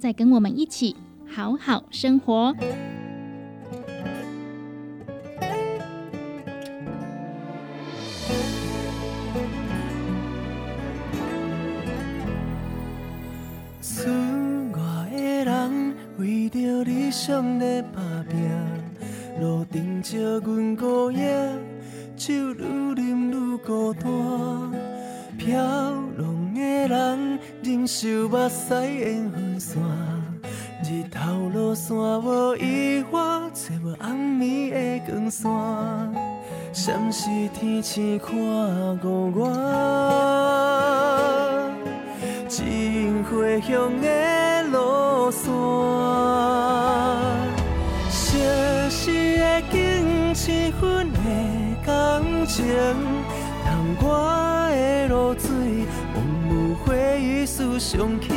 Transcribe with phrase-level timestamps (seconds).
[0.00, 0.96] 再跟我们一起
[1.28, 2.56] 好好生活。
[13.82, 14.10] 厝
[14.72, 18.00] 外的人为着理想在打
[18.30, 18.50] 拼，
[19.38, 21.20] 路顶借阮孤影，
[22.16, 24.10] 酒愈啉愈孤单，
[25.36, 26.00] 飘。
[26.60, 29.78] 的人忍受目屎缘分线，
[30.82, 33.20] 日头落山无意外，
[33.52, 35.50] 找无暗暝的光线，
[36.72, 38.34] 闪时天星看
[39.04, 39.44] 五月，
[42.48, 45.52] 真回乡的路线，
[48.10, 51.18] 城市的景，七分的
[51.84, 52.64] 感情，
[53.66, 53.68] 窗
[54.08, 55.50] 外的露水。
[56.86, 58.28] 回忆思想起，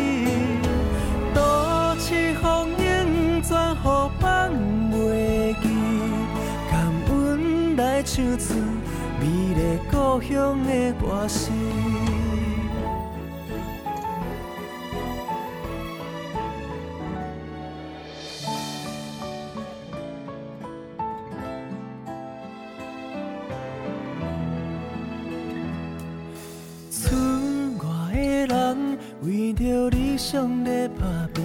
[8.15, 8.54] 唱出
[9.19, 9.25] 美
[9.56, 11.51] 丽故乡的歌声。
[30.15, 31.44] 想在打拼，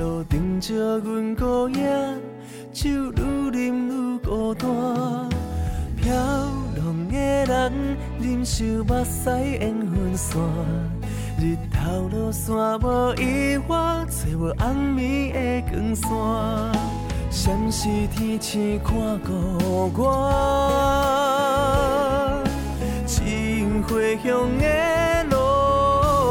[0.00, 1.82] 路顶借阮孤影，
[2.72, 4.68] 酒愈啉愈孤单，
[6.06, 10.38] 飘浪的人，忍受目屎缘分线。
[11.36, 15.36] 日头落山，无意外，找无红暝的
[15.68, 16.06] 光线。
[17.28, 19.32] 闪时天星看顾
[20.00, 20.00] 我，
[23.04, 23.90] 情花
[24.22, 24.24] 香
[24.60, 24.64] 的
[25.32, 25.34] 路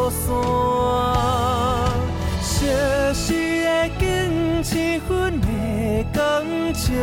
[0.10, 0.24] 线。
[2.42, 2.48] 熟
[3.14, 3.26] 悉
[3.66, 3.68] 的
[4.00, 5.10] 景，千分
[5.42, 5.46] 的
[6.14, 6.24] 感
[6.74, 6.96] 情，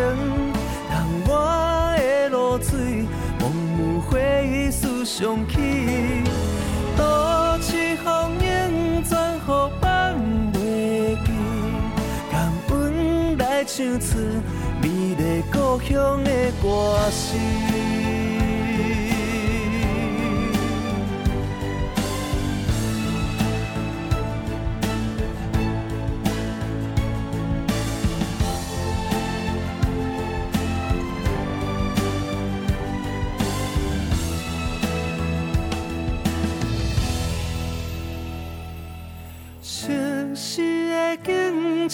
[5.12, 5.53] 忆思想起。
[8.05, 9.11] 风影全
[9.41, 10.14] 乎放
[10.53, 11.31] 袂记，
[12.31, 14.19] 感恩来唱出
[14.81, 16.31] 美丽故乡的
[16.62, 17.72] 歌声。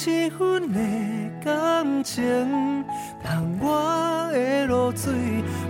[0.08, 0.78] 一份的
[1.44, 2.82] 感情，
[3.22, 5.12] 窗外的露水，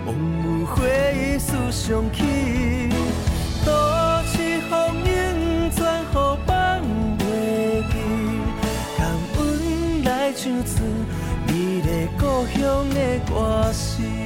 [0.05, 2.23] 蒙雾回忆思想起。
[3.65, 3.71] 都
[4.25, 6.81] 市风影全乎放
[7.17, 7.93] 袂记，
[8.97, 8.99] 感
[9.37, 10.83] 恩来唱出
[11.45, 11.51] 美
[11.81, 14.18] 丽故乡的歌声。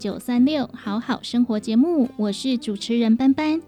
[0.00, 3.60] 九三六好好生活节目，我是主持人班班。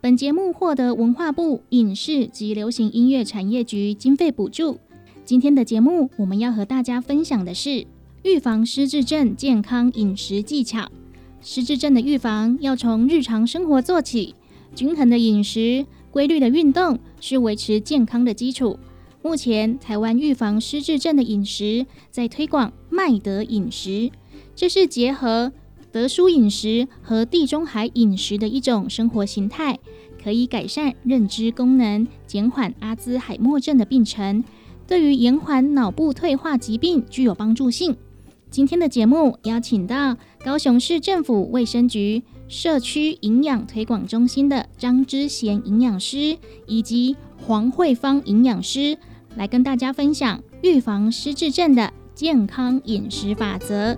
[0.00, 4.78] 本节目获得文化部影视及流行音乐产业局经费补助。
[5.24, 7.88] 今天的节目，我们要和大家分享的是
[8.22, 10.88] 预防失智症健康饮食技巧。
[11.42, 14.36] 失智症的预防要从日常生活做起，
[14.76, 18.78] 均衡的饮食、规律的运动是维持健康的基础。
[19.22, 24.12] 目前，台湾预防失智症的饮食在推广麦德饮食。
[24.54, 25.52] 这是结合
[25.92, 29.78] 德叔饮食和地中海饮食的一种生活形态，
[30.22, 34.44] 可以改善认知功能，减缓阿兹海默症的病程，
[34.86, 37.96] 对于延缓脑部退化疾病具有帮助性。
[38.50, 48.98] 今天的节目邀请到高雄市政府卫生局社区营养推广中心的张之贤营养师以及黄慧芳营养师，
[49.36, 53.96] 来跟大家分享预防失智症的健康饮食法则。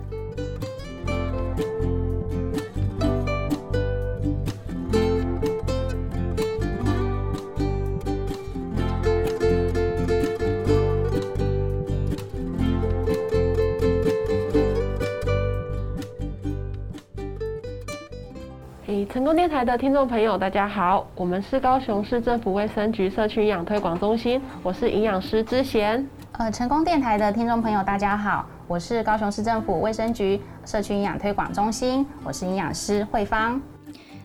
[19.05, 26.05] 成功电台的听众朋友，大家好，我们是高雄市政府卫生局社区营养推广中心，我是营养师之贤。
[26.33, 33.61] 呃，成功电台的听众朋友，大家好，我是高雄市政府卫生局社区营养推广中心，我是营养师慧芳。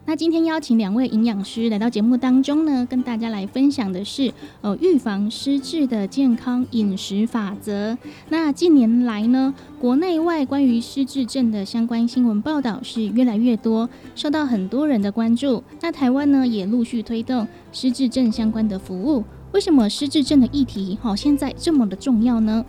[0.09, 7.95] 那今天邀请两位营养师来到节目当中呢，跟大家来分享的是呃预防失智的健康饮食法则。
[8.31, 15.63] 那近年来呢，国内外关于失智症的相关新闻报道是越来越多，受到很多人的关注。
[15.83, 19.23] 那台湾呢，也陆续推动失智症相关的服务。
[19.53, 22.65] 为什么失智症的议题好现在这么的重要呢？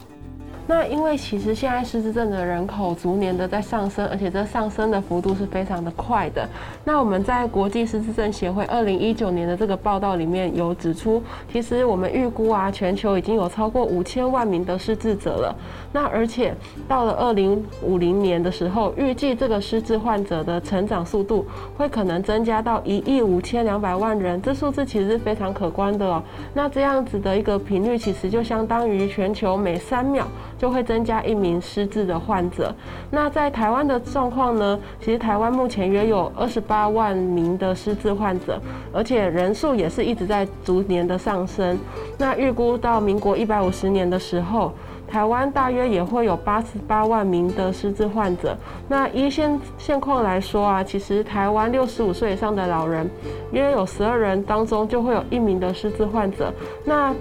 [0.70, 6.48] 那因为其实现在失智症的人口逐年的在上升，而且这上升的幅度是非常的快的。
[6.84, 15.56] 那我们在国际失智症协会二零一九年的这个报道里面有指出，其实我们预估啊，全球已经有超过五千万名的失智者了。
[15.92, 16.54] 那而且
[16.88, 26.22] 到了二零五零年的时候，预计这个失智患者的成长速度会可能增加到一亿五千两百万人，这数字其实是非常可观的哦。
[26.54, 30.28] 那这样子的一个频率，其实就相当于全球每三秒。
[30.60, 32.72] 就会增加一名失智的患者。
[33.10, 34.80] 那在台湾的状况呢？
[35.00, 38.62] 其实台湾目前约有二十八万名的失智患者，
[38.94, 41.80] 而且人数也是一直在逐年的上升。
[42.18, 44.74] 那预估到民国一百五十年的时候，
[45.08, 48.56] 台湾大约也会有八十八万名的失智患者。
[48.88, 53.10] 那依现现况来说啊，其实台湾六十五岁以上的老人，
[53.52, 56.54] 约有十二人当中就会有一名的失智患者。
[56.84, 57.14] 那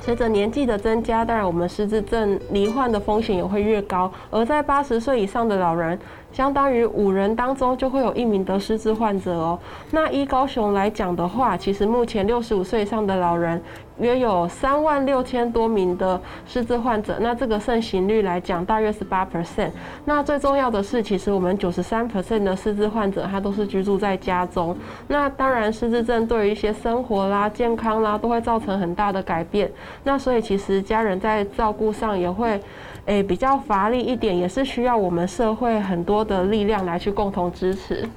[0.00, 4.10] 随着年纪的增加，当然我们失智症罹患的风险也会越高。
[4.30, 5.98] 而在八十岁以上的老人，
[6.32, 9.58] 相当于五人当中就会有一名得失智患者哦。
[9.90, 13.60] 那依高雄来讲的话，其实目前六十五岁以上的老人。
[14.00, 19.70] 约有三万六千多名的失智患者，那这个盛行率来讲，大约是八 percent。
[20.04, 24.76] 那最重要的是，其实我们九十三 percent 的失智患者，他都是居住在家中。
[25.08, 29.70] 那当然，失智症对于一些生活啦、健康啦，都会造成很大的改变。
[30.04, 32.60] 那所以，其实家人在照顾上也会，
[33.06, 38.08] 诶比较乏力一点，也是需要我们社会很多的力量来去共同支持。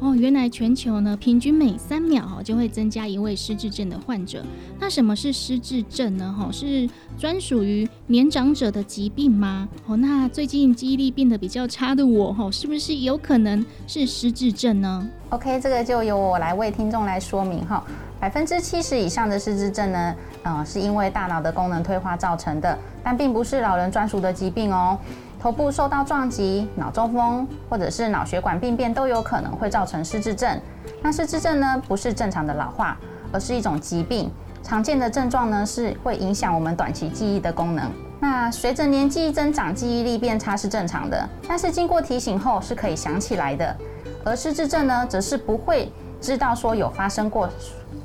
[0.00, 4.42] 哦，原来全球呢，平均每三秒就会增加一位失智症的患者。
[4.78, 6.34] 那什么是失智症呢？
[6.38, 6.88] 哈，是
[7.18, 9.68] 专属于年长者的疾病吗？
[9.86, 17.84] 哦，那最近记忆力变得比较差的我，哈，是不是有可能是失智症呢？OK，这个就由我来为听众来说明哈。
[18.18, 24.98] 百分之七十以上的失智症呢，呃，是因为大脑的功能退化造成的，但并不是老人专属的疾病哦。
[25.40, 30.60] 头部受到撞击、脑中风或者是脑血管病变都有可能会造成失智症。
[31.02, 32.98] 那失智症呢，不是正常的老化，
[33.32, 34.30] 而是一种疾病。
[34.62, 37.90] 常见的症状呢，是会影响我们短期记忆的功能。
[38.20, 43.74] 那随着年纪增长，记忆力变差是正常的，但是经过提醒后是可以想起来的。
[44.22, 47.48] 而失智症呢，则是不会知道说有发生过，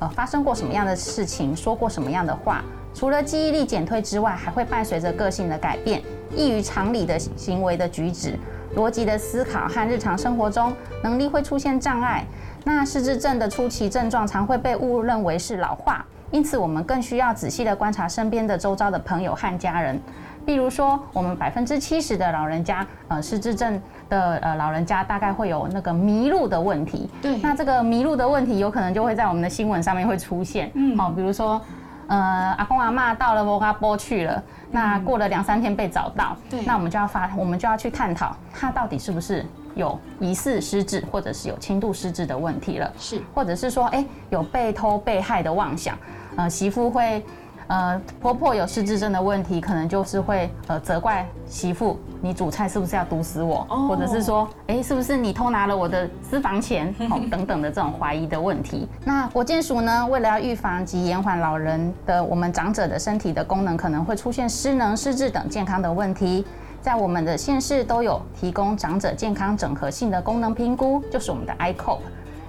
[0.00, 2.64] 呃，发生过什么样的事情，说过什么样的话。
[2.94, 6.02] 除了记忆力减退之外，还会伴随着个性的改变。
[6.34, 8.38] 异于常理的行为的举止、
[8.74, 12.24] 逻辑的思考和日常生活中能力会出现障碍。
[12.64, 20.00] 那失智症的初期症状常会被误认为是老化，因此我们更需要仔细的观察身边的周遭的朋友和家人。
[20.44, 27.08] 比如说，我们百分之七十的老人家，呃，失智症的呃老人家大概会有那个迷路的问题。
[27.22, 30.70] 对，那这个迷路的问题有可能就会在我们的新闻上面会出现。
[30.74, 31.60] 嗯，好，比如说。
[32.08, 32.16] 呃，
[32.58, 39.44] 阿公阿妈到了摩嘎波去了，那过了两三天被找到，对，那我们就要发，我们就要去探讨他到底是不是
[39.74, 45.98] 有疑似失智，或者是有轻度失智的问题了，是，或者是说，哎，有被偷被害的妄想，
[46.36, 47.24] 呃，媳妇会。
[47.68, 53.66] 呃，婆婆有失智症的问题，可能就是会呃责怪媳妇，你煮菜是不是要毒死我？
[53.88, 56.94] 或者是说，哎，是不是你偷拿了我的私房钱？
[57.10, 58.88] 哦，等等的这种怀疑的问题。
[59.04, 66.46] 那国健署呢，为了要预防及延缓老人的我们长者的身体的功能可能会出现失能、失智等健康的问题，
[66.80, 71.98] 在我们的县市都有提供长者健康整合性的功能评估，就是我们的 iCop，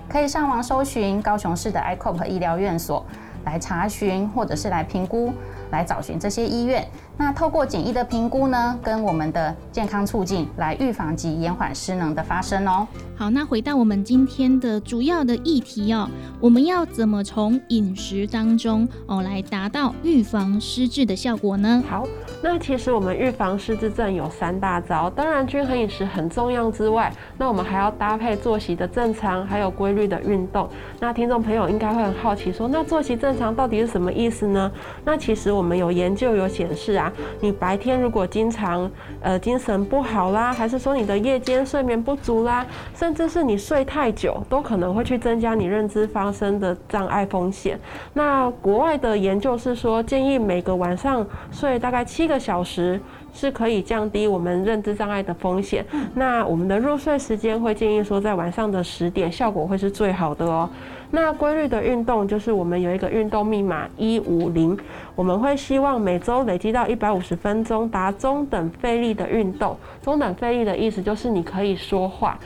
[0.08, 3.04] 可以上网搜寻高雄市的 iCop 医疗院所。
[3.48, 5.34] 来查询或者是来评估，
[5.72, 6.86] 来找寻这些医院。
[7.20, 12.88] 那透过简易的评估呢，跟我们的健康促进来预防及延缓失能的发生哦。
[13.16, 16.08] 好，那回到我们今天的主要的议题哦，
[16.40, 21.84] 我们要怎么从饮食当中哦来达到预防失智的效果呢？
[21.90, 22.08] 好，
[22.44, 30.70] 那其实我们预防失智症有三大招，当然均衡饮食很重要之外，那我们还要搭配作息的正常，还有规律的运动。
[31.00, 34.72] 那听众朋友应该会很好奇说，那作息正常到底是什么意思呢？
[35.04, 37.07] 那其实我们有研究有显示啊。
[37.40, 38.90] 你白天如果经常
[39.22, 47.80] 呃精神不好啦，还是说你的夜间睡眠不足啦，甚至是你睡太久，都可能会去增加你认知发生的障碍风险。
[48.14, 53.00] 那国外的研究是说，建议每个晚上睡大概七个小时。
[53.34, 55.86] 是可以降低我们认知障碍的风险。
[56.16, 60.68] 那我们的入睡时间会建议说在晚上的十点，效果会是最好的哦。
[61.10, 64.78] 那规律的运动就是我们有一个运动密码一五零，
[65.16, 69.78] 我们会希望每周累积到一百五十分钟，达中等费力的运动。
[70.02, 72.38] 中等费力的意思就是你可以说话。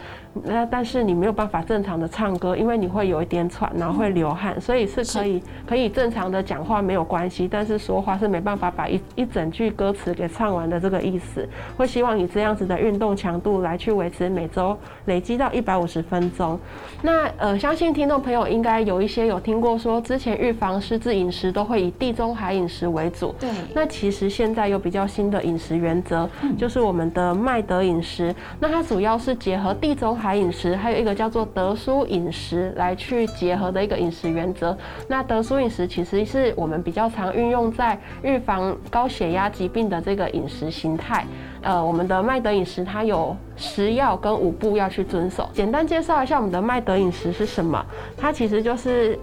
[0.44, 11.48] 那但是你没有办法正常的唱歌，因为你会有一点喘，然后会流汗，所以是可以可以正常的讲话没有关系，但是说话是没办法把一一整句歌词给唱完的这个意思。
[11.76, 16.58] 会希望以这样子的运动强度来去维持每周累积到一百五十分钟。
[17.02, 23.36] 那呃，相信听众朋友应该有一些有听过说，之前预防失智饮食都会以地中海饮食为主。
[23.40, 23.50] 对。
[23.74, 28.34] 那其实现在有比较新的饮食原则，就是我们的麦德饮食。
[28.60, 34.78] 那它主要是结合地中海饮食还有一个叫做德苏饮食来去结合的一个饮食原则。
[35.08, 41.26] 那德苏饮食其实是我们比较常运用在预防高血压疾病的这个饮食形态。
[41.62, 45.50] 呃，我们的麦德饮食它有十要跟五步要去遵守。
[45.54, 47.84] 简单介绍一下我们的麦德饮食是什么？
[48.18, 49.18] 它其实就是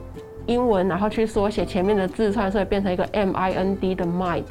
[0.49, 4.43] 英文，然后去缩写前面的字串，所以变成一个 M I N D 的 mind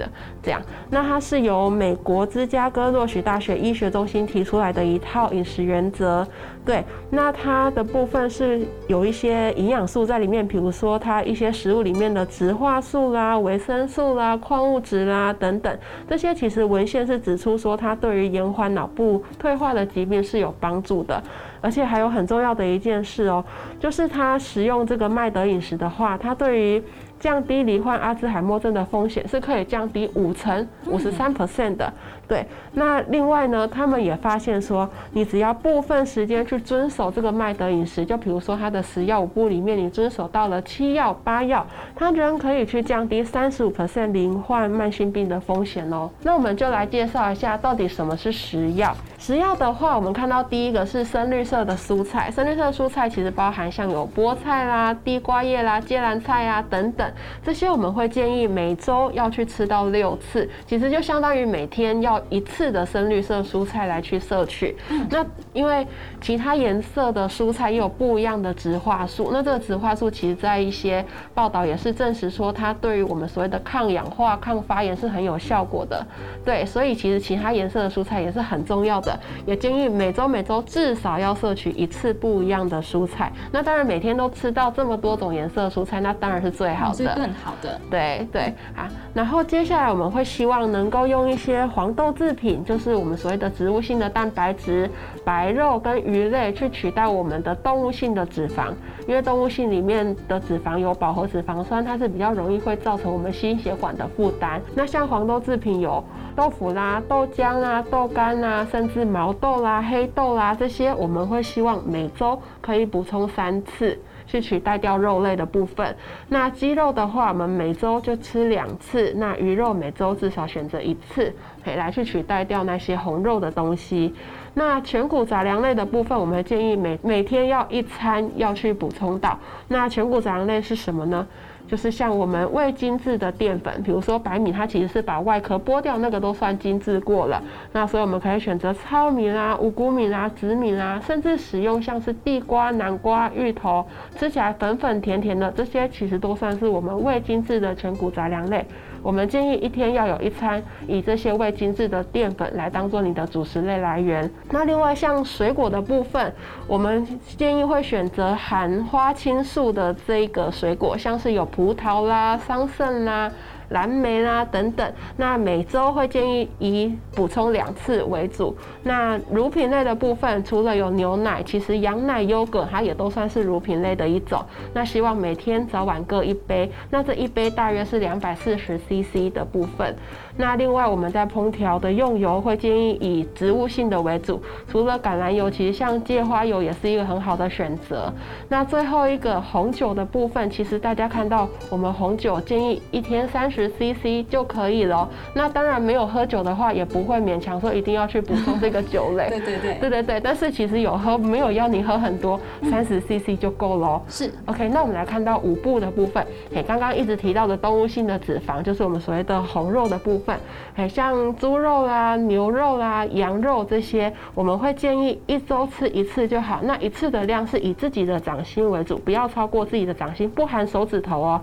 [0.42, 0.62] 这样。
[0.89, 6.25] 那它是由美国芝加哥洛许大学医学中心提出来的一套饮食原则。
[6.68, 21.24] 对，那它的部分是有一些营养素在里面，比如说它一些食物里面的植化素啦、维生素啦、矿物质啦等等，这些其实文献是指出说它对于延缓脑部退化的疾病是有帮助的。
[21.62, 23.44] 而且还有很重要的一件事哦，
[23.80, 26.84] 就是他食用这个麦德饮食的话，它对于
[27.20, 31.92] 降低罹患阿兹海默症的风险是可以降低五成五十三 percent 的。
[32.28, 41.66] 对，那另外呢，他们也发现说，你只要部分时间去遵守这个麦德饮食，就比如说它的十药五步里面，你遵守到了七药八药，
[41.96, 46.10] 它居然可以去降低三十五 percent 罹患慢性病的风险哦。
[46.22, 48.94] 那我们就来介绍一下，到底什么是食药。
[49.18, 57.12] 食药的话，我们看到第一个是深绿色的蔬菜，深绿色的蔬菜其实包含像有菠菜啦、地瓜叶啦、芥蓝菜啊等等，
[57.44, 64.76] 这些我们会建议每周要去吃到六次，其实就相当于每天要一次的深绿色蔬菜来去摄取。
[65.10, 65.86] 那因为
[66.22, 76.06] 其他颜色的蔬菜也有不一样的植化素，那这个植化素其实在一些报道也是证实说它对于我们所谓的抗氧化、抗发炎是很有效果的。
[76.44, 79.18] 对，所以其实其他颜色的蔬菜也是很重要的。
[79.46, 83.32] 也建议每周每周至少要摄取一次不一样的蔬菜。
[83.52, 87.80] 那当然每天都吃到这么多种颜色的蔬菜，那当然是最好的，是更好的。
[87.90, 94.90] 对对啊，然后接下来我们会希望能够用一些黄豆豆制品，就是我们所谓的植物性的蛋白质、
[95.26, 98.72] 白肉跟鱼类去取代我们的动物性的脂肪，
[99.06, 104.62] 因为动物性里面的脂肪有饱和脂肪酸，它是比较容易会造成我们心血管的负担。
[104.74, 106.02] 那像黄豆制品有。
[106.34, 115.96] 豆腐啦、豆浆啊、豆干啊，甚至毛豆啦、黑豆啦，这些我们会希望每周可以补充三次，去取代掉肉类的部分。
[116.28, 119.14] 那鸡肉的话，我们每周就吃两次。
[119.16, 124.14] 那鱼肉每周至少选择一次，可以来去取代掉那些红肉的东西。
[124.54, 129.38] 那全谷杂粮类的部分，我们建议每每天要一餐要去补充到。
[129.68, 131.26] 那全谷杂粮类是什么呢？
[131.68, 137.41] 就是像我们未精制的淀粉，比如说白米，它其实是把外壳剥掉，那个都算精制过了。
[137.74, 143.86] 那所以我们可以选择糙米啦、五谷米啦、紫米啦，甚至使用像是地瓜、南瓜、芋头，
[144.18, 148.65] 吃起来粉粉甜甜的，这些其实都算是我们未精制的全谷杂粮类。
[149.02, 154.30] 我们建议一天要有一餐以这些未精制的淀粉来当做你的主食类来源。
[154.50, 156.34] 那另外像水果的部分，
[156.68, 157.06] 我们
[157.38, 163.32] 建议会选择含花青素的这个水果，像是有葡萄啦、桑葚啦。
[163.69, 168.56] 蓝莓啦等等，那每周会建议以补充两次为主。
[168.84, 174.43] 那乳品类的部分，除了有牛奶，其实羊奶、优格它也都算是乳品类的一种。
[174.73, 179.95] 那希望每天早晚各一杯，那这一杯大约是两百四十 CC 的部分。
[180.38, 188.13] 那另外我们在烹调的用油会建议以植物性的为主，除了橄榄油，其实像芥花油也是一个很好的选择。
[188.47, 195.10] 那最后一个红酒的部分，其实大家看到我们红酒建议一天三十 CC 就可以了。
[195.34, 199.30] 那当然没有喝酒的话，也不会勉强说一定要去补充这个酒类。
[199.30, 200.19] 对 对对，对对对。
[200.19, 204.00] 但是其实有喝，没有要你喝很多，三十 CC 就够了。
[204.08, 204.32] 是。
[204.45, 206.23] OK，那我们来看到五步的部分。
[206.54, 210.27] 嘿，刚刚一直提到的动物性的脂肪，就是我们所谓的红肉的部分。
[210.76, 216.60] 很像猪肉啦、牛肉啦、羊肉这些，我们会建议一周吃一次就好。
[216.63, 221.42] 那一次的量是以自己的掌心为主，不要超过自己的掌心，不含手指头哦。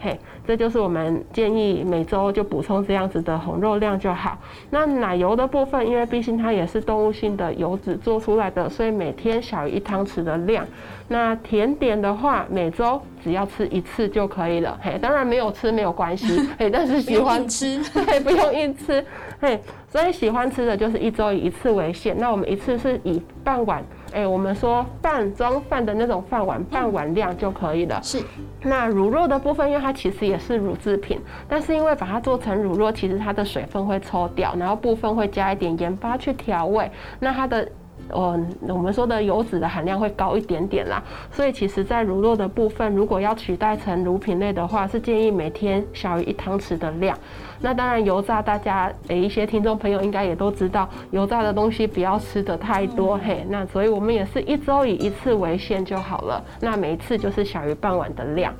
[0.00, 4.36] 嘿，这就是我们建议每周就补充这样子的红肉量就好。
[4.68, 10.66] 那奶油的部分，因为毕竟它也是动物性的油脂做出来的，所以每天小于一汤匙的量。
[11.06, 14.78] 那甜点的话，每周只要吃一次就可以了。
[14.82, 16.40] 嘿，当然没有吃没有关系。
[16.58, 19.04] 嘿，但是喜欢吃， 对，不用硬吃。
[19.38, 22.16] 嘿，所以喜欢吃的就是一周以一次为限。
[22.18, 23.84] 那我们一次是以半碗。
[24.14, 28.00] 哎，我们说半装饭的那种饭碗，半碗量就可以了。
[28.02, 28.22] 是。
[28.62, 36.90] 那乳酪的部分，因为它其实也是乳制品，但是因为把它做成乳酪，其实它的水分会抽掉，然后部分会加一点盐巴去调味，
[37.20, 37.68] 那它的。
[38.08, 38.38] 呃，
[38.68, 47.16] 我们说的油脂的含量会高一点点啦，所以其实，在乳酪的部分，如果要取代成乳品类的话，是建议每天小于一汤匙的量。
[47.60, 53.46] 那当然，油炸大家诶，一些听众朋友应该也都知道，油炸的东西不要吃的太多嘿。
[53.48, 58.52] 那所以我们也是一周以一次为限就好了，那每一次就是小于半碗的量。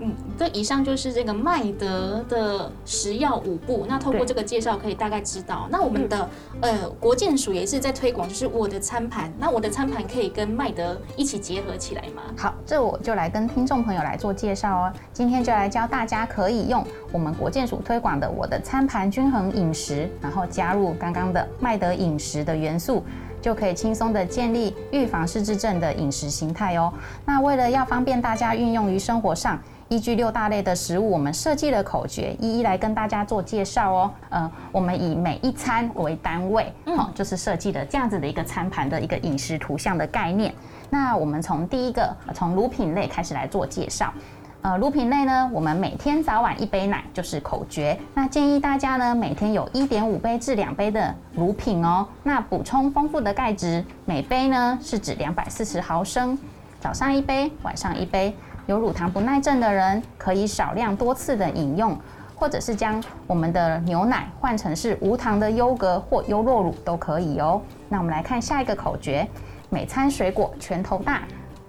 [0.00, 3.84] 嗯，这以上就是这个麦德的食药五步。
[3.88, 6.28] 那透过这个介绍，可以大概知道，那我们的
[6.60, 9.32] 呃国健署也是在推广，就是我的餐盘。
[9.38, 12.22] 那我的餐盘可以跟麦德一起结合起来吗？
[12.36, 14.92] 好，这我就来跟听众朋友来做介绍哦。
[15.12, 23.04] 今天就来教大家可以用我们国健署推广的我的餐盘均衡饮食，然后加入刚刚的麦德饮食的元素。
[23.40, 26.92] 就可以轻松的建立预防失智症的饮食形态哦。
[27.24, 29.56] 那为了要方便大家运用于生活上，
[29.88, 34.10] 依据六大类的食物，我们设计了口诀，一一来跟大家做介绍哦。
[34.28, 40.52] 呃，我们以每一餐为单位，好，就是设计的这样子的一个餐盘的一个饮食图像的概念。
[40.90, 44.12] 那我们从第一个从乳品类开始来做介绍。
[44.60, 47.98] 呃，乳品类呢，我们每天早晚一杯奶就是口诀。
[48.12, 52.06] 那建议大家呢，每天有一点五杯至两杯的乳品哦。
[52.24, 56.36] 那补充丰富的钙质，每杯呢是指两百四十毫升，
[56.78, 58.36] 早上一杯，晚上一杯。
[58.68, 61.98] 有乳糖不耐症的人，可以少量多次的饮用，
[62.36, 67.62] 或者是将我们的牛奶换成是无糖的优格或优酪乳都可以哦。
[67.88, 69.26] 那我们来看下一个口诀：
[69.70, 71.22] 每餐水果拳头大，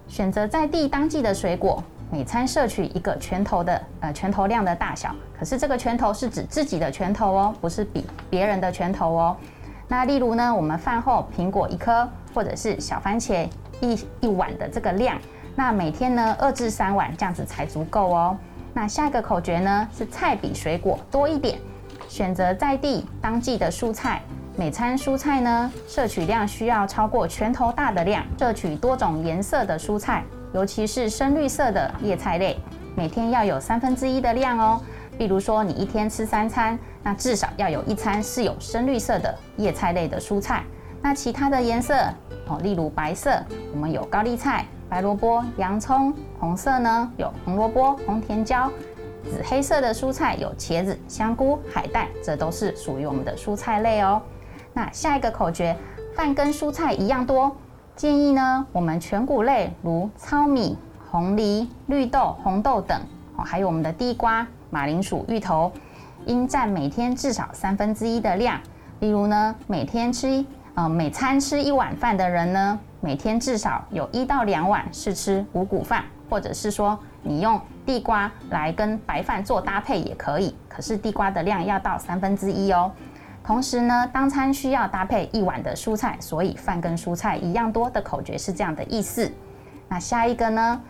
[0.09, 1.81] 选择在地当季的水果。
[2.11, 9.37] 每餐摄取一个拳头的呃拳头量的大小，可是这个拳头是指自己的拳头哦，不是比别人的拳头哦。
[9.87, 13.47] 那例如呢，我们饭后苹果一颗，或者是小番茄
[13.79, 15.17] 一一碗的这个量，
[15.59, 18.37] 那每天呢二至三碗这样子才足够哦。
[18.73, 21.59] 那下一个口诀呢是菜比水果多一点，
[22.07, 24.21] 选择在地当季的蔬菜，
[24.55, 30.23] 每餐蔬菜呢摄取量需要超过拳头大的量，摄取多种颜色的蔬菜。
[30.53, 32.57] 尤其是深绿色的叶菜类，
[32.95, 34.81] 每天要有三分之一的量哦。
[35.17, 40.63] 比如说，你一天吃三餐，那至少要有一餐是有深绿色的叶菜类的蔬菜。
[41.01, 41.95] 那其他的颜色
[42.47, 43.43] 哦，例如白色，
[43.73, 48.69] 我们有高丽菜、白萝卜、洋葱；红色呢，有红萝卜、红甜椒；
[49.23, 54.19] 紫黑色的蔬菜有茄子、香菇、海带，这都是属于我们的蔬菜类哦。
[54.73, 55.77] 那下一个口诀，
[56.15, 57.55] 饭跟蔬菜一样多。
[57.95, 60.77] 建议呢，我们全谷类如糙米、
[61.11, 62.99] 红梨、绿豆、红豆等，
[63.35, 65.71] 哦，还有我们的地瓜、马铃薯、芋头，
[66.25, 68.59] 应占每天至少三分之一的量。
[69.01, 70.43] 例如呢，每天吃，
[70.75, 82.91] 呃，每餐吃一碗饭的人呢，每天至少有一到两碗是吃五谷饭，或者是说你用地瓜来跟白饭做搭配也可以，可是地瓜的量要到三分之一哦。
[83.41, 89.31] 同时呢，当餐需要搭配一碗的蔬菜，所以饭跟蔬菜一样多的口诀是这样的意思。
[89.87, 90.81] 那下一个呢，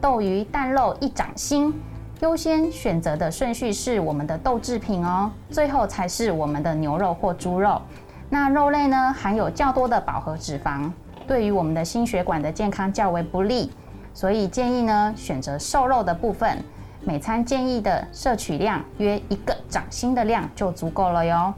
[0.00, 1.74] 豆鱼蛋肉一掌心，
[2.20, 7.82] 优先选择的顺序是我们的豆制品哦，最后才是我们的牛肉或猪肉。
[8.30, 10.90] 那肉类呢，含有较多的饱和脂肪，
[11.28, 13.70] 对于我们的心血管的健康较为不利，
[14.14, 16.56] 所以建议呢选择瘦肉的部分，
[17.04, 21.52] 每餐建议的摄取量约一个掌心的量就足够了哟。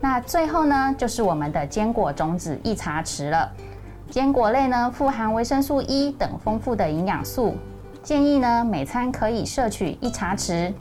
[0.00, 3.52] 那最后呢，就是我们的坚果种子一茶匙了。
[4.08, 7.54] 坚果类呢，富含维生素 E 等丰富的营养素，
[8.02, 10.72] 建议呢每餐可以摄取一茶匙，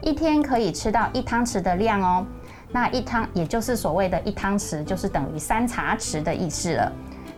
[0.00, 2.24] 一天可以吃到一汤匙的量哦。
[2.70, 6.92] 那一汤也就是所谓的一汤匙，就是等于三茶匙的意思了。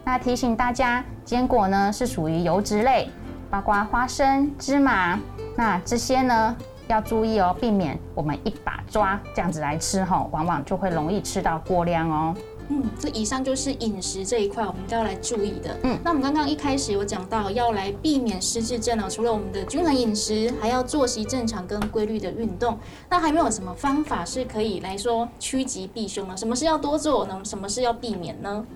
[0.05, 3.09] 那提醒大家，坚果呢是属于油脂类，
[3.51, 5.19] 包括花生、芝麻，
[5.57, 6.57] 那这些呢。
[6.89, 12.35] 要注意哦，避免我们一把抓这样子来吃哈，往往就会容易吃到过量哦。
[12.67, 15.77] 嗯，这以上就是饮食这一块我们都要来注意的。
[15.85, 22.77] 嗯，那我们刚刚一开始有讲到要来避免失智症哦，除了我们的均衡饮食，还要作息正常跟规律的运动。
[23.09, 26.37] 那还没有什么方法是可以来说趋吉避凶呢？
[26.37, 27.41] 什么是要多做呢？
[27.45, 28.67] 什么是要避免呢？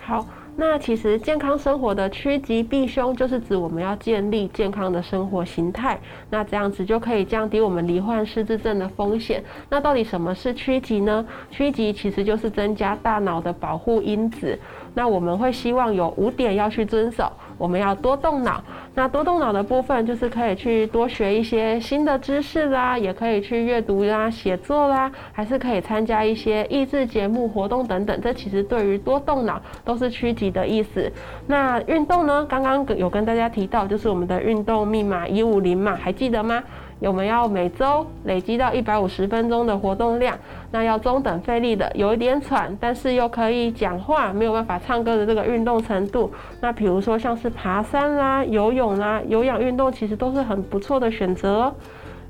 [0.00, 0.26] 好。
[0.56, 9.42] 那其实健康生活的趋吉避凶，就是指我们要建立健康的生活形态，那这样子就可以降低我们罹患失智症的风险。
[9.70, 11.26] 那到底什么是趋吉呢？
[11.50, 14.58] 趋吉其实就是增加大脑的保护因子。
[14.92, 18.64] 那我们会希望有五点要去遵守，我们要多动脑。
[18.94, 28.18] 那多动脑的部分就是可以去多学一些新的知识啦，也可以去阅读啦、写作啦，还是可以参加一些益智节目活动等等。
[28.22, 31.12] 这其实对于多动脑都是趋吉的意思。
[31.46, 32.46] 那运动呢？
[32.48, 36.62] 刚刚有跟大家提到，就是我们的运动密码一五零嘛，还记得吗？
[37.08, 40.38] 我们要每周累积到一百五十分钟的活动量，
[40.70, 46.30] 那要中等费力的，有一点喘，但是又可以讲话，没有办法唱歌的这个运动程度。
[46.60, 51.74] 那比如说像是爬山啦、游泳啦、有氧运动，其实都是很不错的选择。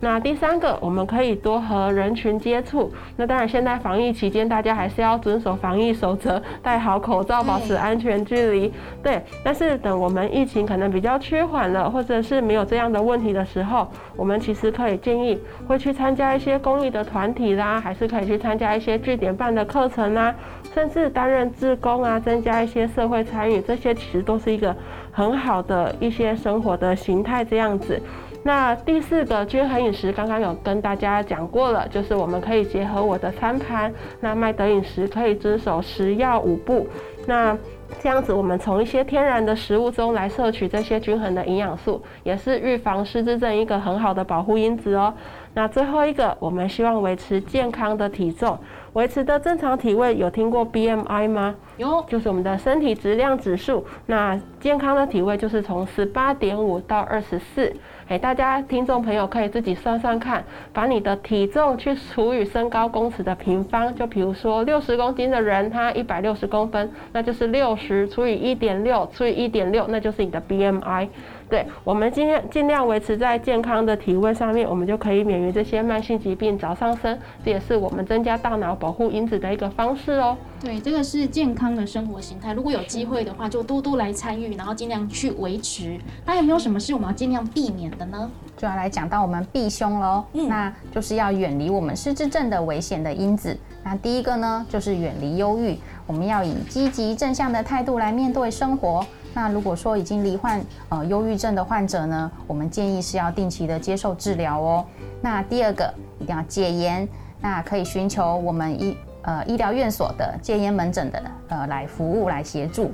[0.02, 2.90] 那第三个，我们可以多和人群接触。
[3.16, 8.72] 那当然，现在防疫期间，大家还是要遵守防疫守则，戴好口罩，保持安全距离。
[9.02, 9.22] 对。
[9.44, 13.86] 但是等我们疫情可能比较趋缓了，或者是没有这样的问题的时候，
[14.16, 20.34] 我们其实可以建议会去参加一些公益的团体啦，还是可以去参加一些据点办的课程啦，
[20.74, 24.74] 甚至担任志工啊，增加一些社会参与，这些其实都是一个
[25.12, 28.00] 很好的一些生活的形态这样子。
[28.42, 33.92] 那第四个均衡饮食，刚刚有跟大家讲过了，就是我们可以结合我的餐盘。
[34.20, 36.86] 那麦德饮食可以遵守食药五步。
[37.26, 37.56] 那
[38.00, 45.12] 这样子，我们从一些天然的食物中来摄取这些均衡的营养素，也是预防失智症一个很好的保护因子哦。
[45.52, 48.56] 那最后一个，我们希望维持健康的体重，
[48.94, 50.16] 维持的正常体位。
[50.16, 51.54] 有听过 BMI 吗？
[51.76, 53.84] 有，就是我们的身体质量指数。
[54.06, 57.74] 那健康的体位就是从十八点五到二十四。
[58.10, 71.06] 哎，大家听众朋友可以自己算算看，把你的体重去除以身高公尺的平方，就比如说六十公斤的人，他一百六十公分，那就是六十除以一点六除以一点六，那就是你的 BMI。
[71.50, 80.36] 对我们今天尽量维持在健康的体位上面，我们就可以免于这些慢性疾病早上升，这也是我们增加大脑保护因子的一个方式哦。
[80.62, 82.52] 对，这个是健康的生活形态。
[82.52, 85.98] 如果有机会的话，就多多来参与，然后尽量去维持。
[86.24, 88.30] 那有没有什么是我们要尽量避免的呢？
[88.56, 90.22] 就要来讲到我们避凶喽。
[90.34, 93.58] 嗯，那就是要远离我们失智症的危险的因子。
[93.82, 95.76] 那第一个呢，就是远离忧郁。
[96.06, 99.04] 我们要以积极正向的态度来面对生活。
[99.34, 104.84] 那如果说已经罹患呃忧郁症的患者呢，我们建议是要定期的接受治疗哦。
[105.20, 107.08] 那第二个一定要戒烟，
[107.40, 112.92] 那可以寻求我们医呃医疗院所的戒烟门诊的呃来服务来协助。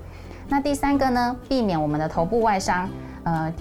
[0.49, 2.89] 那第三个呢，避免我们的头部外伤，
[3.25, 3.53] 呃。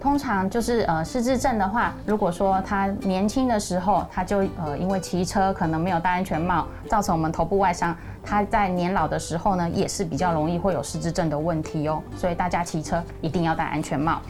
[0.00, 12.02] 通常就是呃失智症的话，如果说他年轻的时候他就呃因为骑车可能没有戴安全帽，造成我们头部外伤，他在年老的时候呢也是比较容易会有失智症的问题哦。
[12.16, 14.20] 所以大家骑车一定要戴安全帽。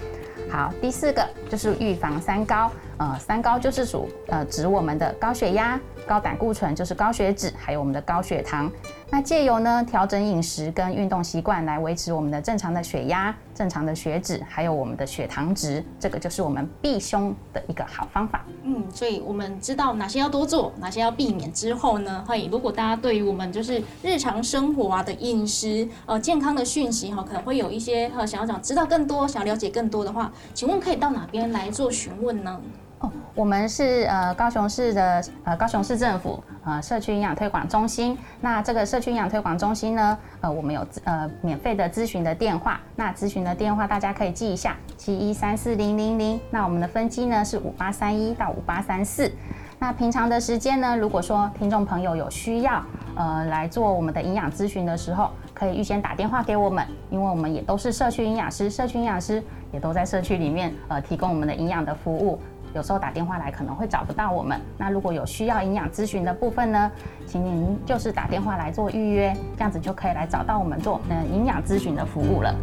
[0.50, 8.70] 好，第四个就是预防三高，呃三高就是属呃指我们的高血压、高胆固醇，就是高血脂，还有我们的高血糖。
[9.10, 18.44] 那借由呢调整饮食跟运动习惯来维持我们的正常的血压、正常的血脂，还有我们的血糖值，这个就是我们避凶的一个好方法。
[18.64, 32.60] 嗯，所以我们知道哪些要多做，哪些要避免之后呢，会如果大家对于我们就是日常生活啊的饮食呃健康的讯息哈，可能会有一些呃想要讲知道更多、想了解更多的话，请问可以到哪边来做询问呢？
[33.00, 38.18] 哦，我们是呃高雄市的呃高雄市政府呃社区营养推广中心。
[38.40, 42.80] 那这个社区营养推广中心呢，呃我们有呃免费的咨询的电话。
[42.96, 46.40] 那咨询的电话大家可以记一下，七一三四零零零。
[46.50, 49.30] 那我们的分机呢是五八三一到五八三四。
[49.78, 52.82] 那平常的时间呢，如果说听众朋友有需要
[53.14, 62.40] 呃来做我们的营养咨询的时候，可以预先打电话给我们，因为我们也都是社区营养师，社区营养师也都在社区里面呃提供我们的营养的服务。
[62.74, 66.90] 有时候打电话来可能会找不到我们，那如果有需要营养咨询的部分呢，
[67.26, 72.54] 请您就是打电话来做预约，这样子就可以来找到我们做嗯营养咨询的服务了。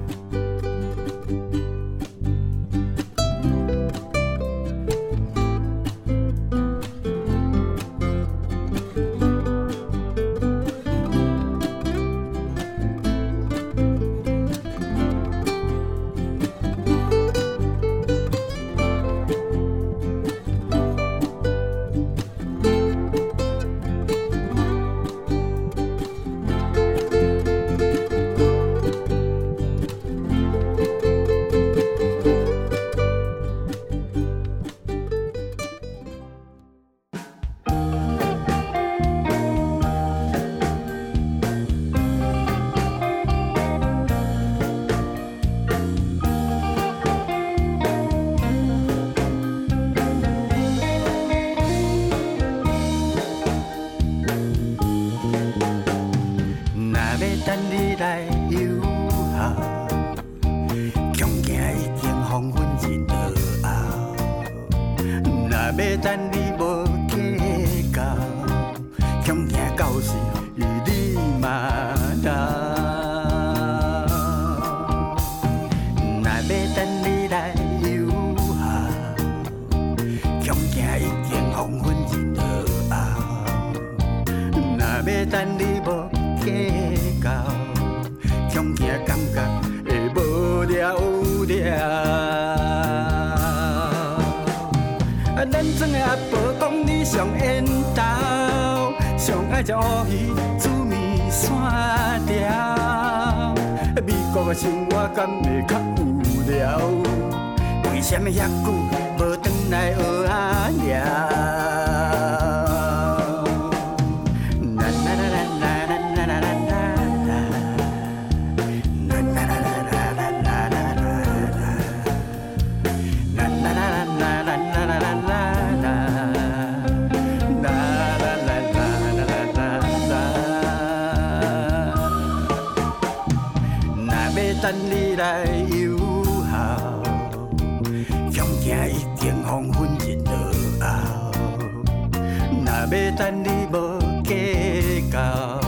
[145.11, 145.59] 到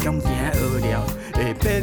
[0.00, 1.82] 穷尽学了会变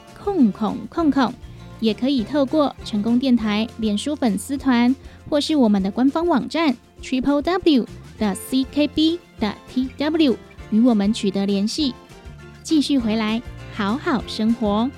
[0.23, 1.33] 空空空空，
[1.79, 4.95] 也可以透过成功电台脸书粉丝团，
[5.27, 7.87] 或是我们的官方网站 triple w
[8.19, 10.37] 的 ckb 的 tw
[10.69, 11.95] 与我们取得联系。
[12.61, 13.41] 继续回来，
[13.75, 14.89] 好好生活，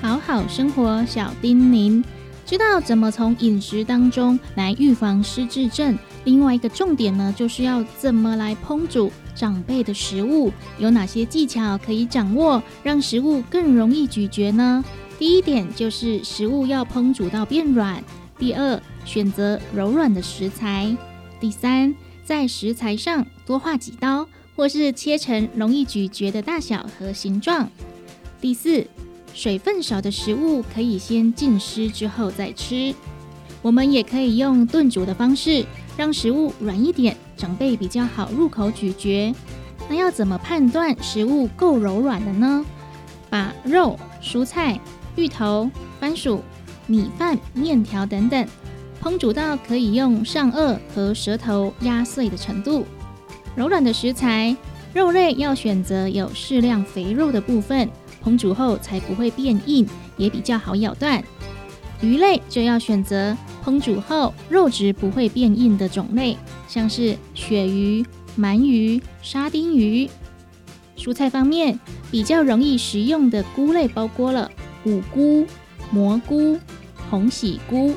[0.00, 2.02] 好好生活小叮咛。
[2.52, 5.98] 知道怎么从饮食当中来预防失智症。
[6.24, 14.84] 另外一个重点呢，就是要怎么来烹煮长辈的食物，有哪些技巧可以掌握，让食物更容易咀嚼呢？
[15.18, 18.04] 第一点就是食物要烹煮到变软。
[18.38, 20.94] 第二，选择柔软的食材。
[21.40, 27.66] 第三，在食材上多画几刀，或是切成容易咀嚼的大小和形状。
[28.42, 28.86] 第四。
[29.34, 32.94] 水分少的食物可以先浸湿之后再吃。
[33.62, 35.64] 我们也可以用炖煮的方式，
[35.96, 39.34] 让食物软一点，长辈比较好入口咀嚼。
[39.88, 42.64] 那要怎么判断食物够柔软的呢？
[43.30, 44.78] 把肉、蔬菜、
[45.16, 46.42] 芋头、番薯、
[46.86, 48.46] 米饭、面条等等
[49.02, 52.84] 烹煮到可以用上颚和舌头压碎的程度。
[53.56, 54.56] 柔软的食材，
[54.92, 57.88] 肉类要选择有适量肥肉的部分。
[58.24, 61.22] 烹煮后才不会变硬，也比较好咬断。
[62.00, 68.04] 鱼类就要选择烹煮后肉质不会变硬的种类，像是鳕鱼、
[68.38, 70.08] 鳗鱼、沙丁鱼。
[70.96, 71.78] 蔬菜方面，
[72.10, 74.50] 比较容易食用的菇类包括了
[74.84, 75.46] 五菇、
[75.90, 76.58] 蘑菇、
[77.10, 77.94] 红喜菇。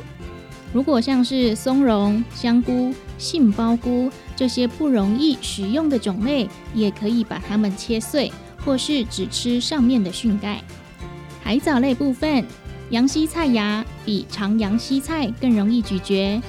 [0.74, 8.32] 如果像是松茸、香菇、杏鲍菇这些不容易食用的种类，也可以把它们切碎。
[8.66, 10.62] 或是只吃上面的菌盖。
[11.44, 12.44] 海藻类部分，
[12.90, 16.42] 洋西菜芽比长洋西菜更容易咀嚼，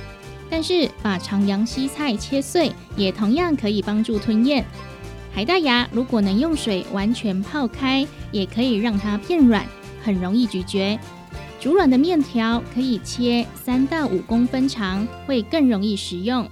[0.49, 4.65] 但是把长洋西菜切碎也同样可以帮助吞咽。
[5.33, 9.67] 海带芽如果能用水完全泡开，也可以让它变软，
[10.03, 10.99] 很容易咀嚼。
[11.61, 16.49] 煮软的面条可以切三到五公分长，会更容易食用。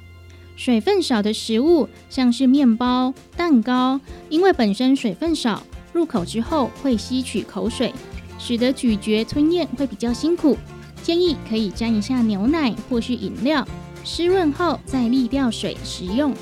[0.56, 5.62] 水分少的食物，像是面包、蛋糕，因为本身水分少，
[5.92, 7.92] 入口之后会吸取口水，
[8.38, 10.56] 使得咀嚼吞咽会比较辛苦。
[11.02, 13.66] 建议可以沾一下牛奶或是饮料，
[14.04, 16.32] 湿润后再沥掉水食用。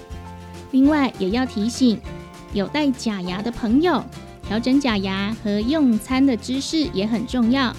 [0.71, 1.99] 另外也要提醒，
[2.53, 4.05] 有戴假牙的朋友，
[4.47, 7.75] 调整假牙和用餐的姿势也很重要。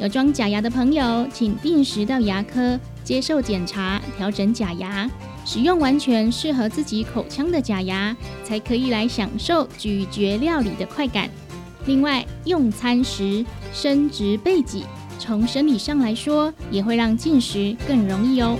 [0.00, 5.10] 有装假牙的朋友，请定时到牙科接受检查，调整假牙，
[5.50, 11.26] 使用完全适合自己口腔的假牙，才可以来享受咀嚼料理的快感。
[11.86, 13.42] 另外，用餐时
[13.72, 14.84] 伸直背脊，
[15.18, 18.58] 从生理上来说，也会让进食更容易哦。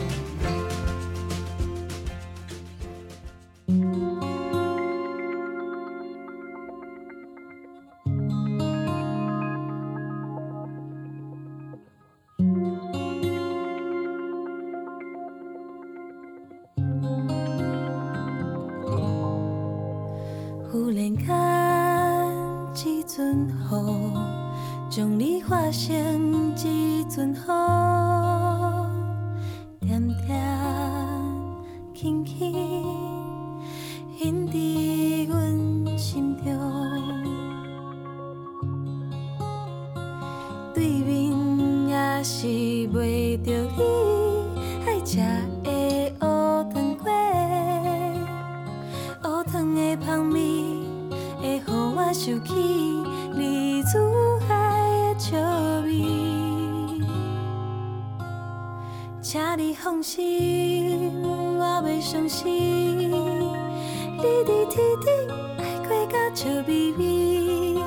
[66.38, 67.82] 笑眯眯，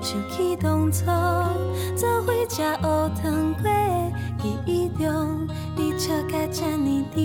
[0.00, 1.04] 想起当初
[1.94, 7.22] 做回家学糖粿，记忆中你笑甲这呢甜，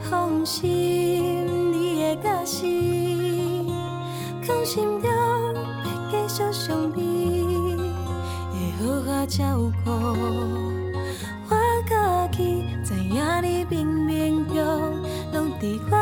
[0.00, 2.64] 放心你的假使，
[4.44, 5.10] 放心中
[5.82, 7.76] 别继续想你，
[8.50, 9.90] 会好好照顾
[11.50, 11.52] 我
[12.30, 14.56] 自己，知影你明明中
[15.34, 16.01] 拢伫我。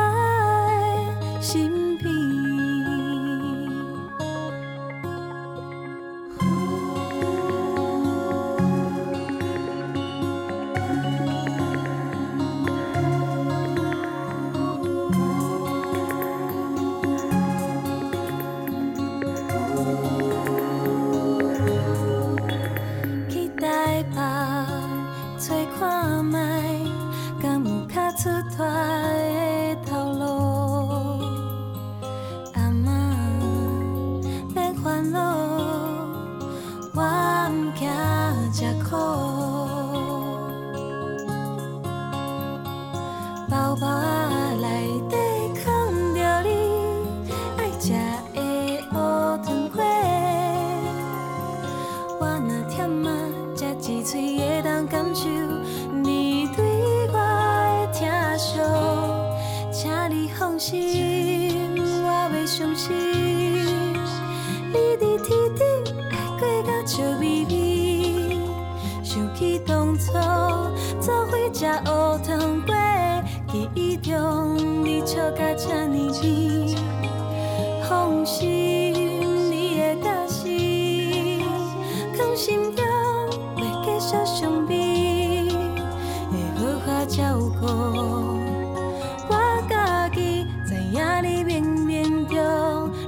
[87.10, 87.66] 照顾
[89.28, 89.32] 我，
[89.68, 92.36] 自己知影你绵绵中，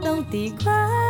[0.03, 1.02] 拢伫我。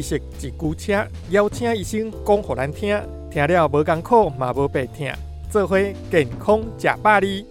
[0.00, 2.98] 识一句车，邀请医生讲互咱听，
[3.30, 5.12] 听了无艰苦嘛无白听。
[5.50, 5.78] 做伙
[6.10, 7.44] 健康食百里。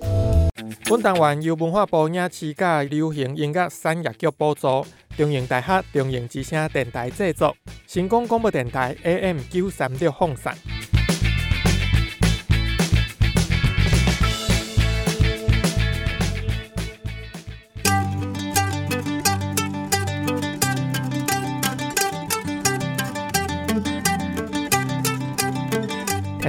[0.86, 4.86] 本单元由文化部影视甲流行音乐产业局补助，
[5.16, 7.56] 中影大学中影之声电台制作，
[7.88, 10.52] 成功广播电台 AM 九三六放送。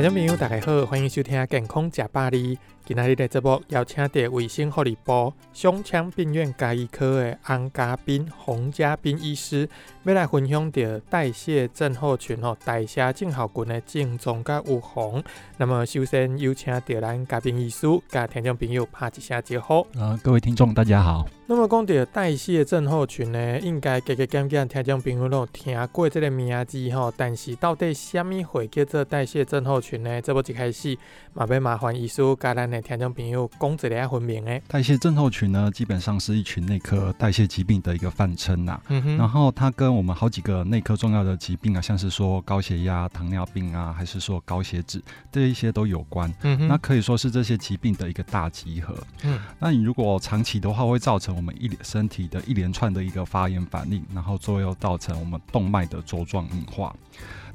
[0.03, 2.57] 听众朋友，大家好，欢迎收听《健康食百里》。
[2.85, 9.69] 今仔日的节目邀请到卫生福利部胸腔病院加医科的安嘉斌、洪嘉斌医师，
[10.03, 15.23] 要来分享到代谢症候群吼、代谢症候群的症状甲预防。
[15.57, 19.87] 那么，首先有请到咱嘉宾医师，甲听众朋友拍一声招呼。
[19.95, 21.25] 呃，各位听众，大家好。
[21.55, 30.19] 那么讲到代谢症候群呢，应该加加减减听众朋友都有听过这个名字吼，但是到底什么会叫做代谢症候群呢？
[30.23, 30.97] 这不一开始，
[31.35, 34.63] 嘛要麻烦医师甲咱的听众朋友讲一下分明诶。
[34.67, 38.81] 代谢症候群呢，基本上是一群内科代谢疾病的一个泛称呐。
[38.89, 46.33] 嗯哼，然后它跟我们好几个内科重要的疾病啊，像是说高血压、糖尿病啊，还是说高血脂，这一些都有关。
[46.45, 48.97] 嗯哼，那可以说是这些疾病的一个大集合。
[49.25, 56.95] 嗯，那你如果长期的话，会造成我我们一身体的一连串的一个发炎反应，然后最后造成我们动脉的粥状硬化。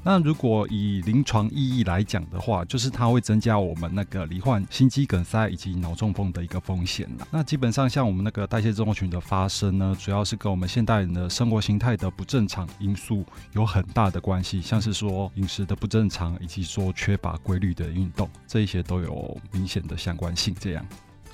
[0.04, 7.26] 那如果以临床意义来讲的话，就是它会增加我们那个罹患心肌梗塞以及脑中风的一个风险啦。
[7.30, 20.54] 那基本上像我们那个代谢症候群的发生呢，主要是跟我们现代人的生活形态的不正常因素有很大的关系，像是说饮食的不正常，以及说缺乏规律的运动，这一些都有明显的相关性。
[20.60, 20.86] 这样。